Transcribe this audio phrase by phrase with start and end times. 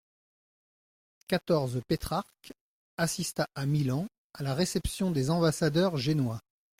[1.27, 2.53] quatorze Pétrarque
[2.97, 6.39] assista à Milan à la réception des ambassadeurs génois.